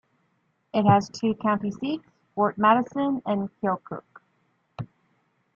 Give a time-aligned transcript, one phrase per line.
[0.73, 2.03] It has two county seats-
[2.33, 4.01] Fort Madison and Keokuk.